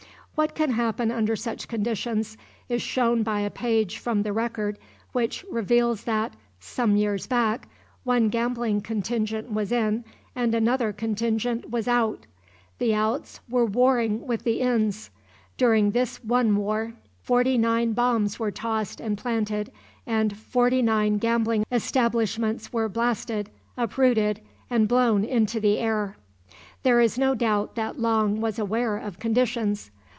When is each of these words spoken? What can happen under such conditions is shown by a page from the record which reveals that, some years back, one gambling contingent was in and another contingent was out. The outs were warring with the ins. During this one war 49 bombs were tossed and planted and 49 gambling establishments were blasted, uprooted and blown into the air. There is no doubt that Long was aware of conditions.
What 0.33 0.55
can 0.55 0.71
happen 0.71 1.11
under 1.11 1.35
such 1.35 1.67
conditions 1.67 2.35
is 2.67 2.81
shown 2.81 3.21
by 3.21 3.41
a 3.41 3.51
page 3.51 3.99
from 3.99 4.23
the 4.23 4.33
record 4.33 4.79
which 5.11 5.45
reveals 5.51 6.05
that, 6.05 6.35
some 6.59 6.95
years 6.95 7.27
back, 7.27 7.67
one 8.03 8.29
gambling 8.29 8.81
contingent 8.81 9.51
was 9.51 9.71
in 9.71 10.03
and 10.35 10.55
another 10.55 10.93
contingent 10.93 11.69
was 11.69 11.87
out. 11.87 12.25
The 12.79 12.91
outs 12.95 13.39
were 13.49 13.67
warring 13.67 14.25
with 14.25 14.43
the 14.43 14.61
ins. 14.61 15.11
During 15.57 15.91
this 15.91 16.23
one 16.23 16.55
war 16.55 16.93
49 17.21 17.93
bombs 17.93 18.39
were 18.39 18.51
tossed 18.51 18.99
and 18.99 19.19
planted 19.19 19.71
and 20.07 20.35
49 20.35 21.19
gambling 21.19 21.65
establishments 21.71 22.73
were 22.73 22.89
blasted, 22.89 23.51
uprooted 23.77 24.41
and 24.71 24.87
blown 24.87 25.23
into 25.23 25.59
the 25.59 25.77
air. 25.77 26.17
There 26.81 26.99
is 26.99 27.15
no 27.19 27.35
doubt 27.35 27.75
that 27.75 27.99
Long 27.99 28.39
was 28.41 28.57
aware 28.57 28.97
of 28.97 29.19
conditions. 29.19 29.91